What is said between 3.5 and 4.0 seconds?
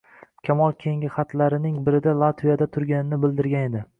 edi